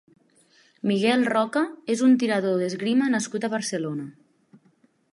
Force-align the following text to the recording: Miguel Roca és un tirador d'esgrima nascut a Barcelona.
Miguel 0.91 1.25
Roca 1.33 1.63
és 1.97 2.03
un 2.09 2.17
tirador 2.23 2.59
d'esgrima 2.65 3.13
nascut 3.17 3.49
a 3.49 3.55
Barcelona. 3.59 4.11